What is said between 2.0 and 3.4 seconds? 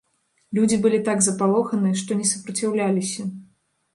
што не супраціўляліся.